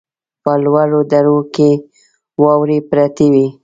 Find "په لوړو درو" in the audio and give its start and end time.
0.43-1.37